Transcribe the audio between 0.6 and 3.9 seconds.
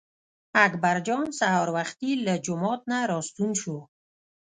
اکبر جان سهار وختي له جومات نه راستون شو.